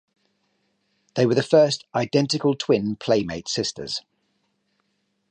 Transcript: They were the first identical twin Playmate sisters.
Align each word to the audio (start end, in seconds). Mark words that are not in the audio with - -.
They 1.13 1.27
were 1.27 1.35
the 1.35 1.43
first 1.43 1.85
identical 1.93 2.55
twin 2.55 2.95
Playmate 2.95 3.47
sisters. 3.47 4.01